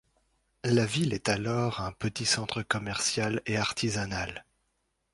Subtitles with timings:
[0.63, 4.47] La ville est alors un petit centre commercial et artisanal.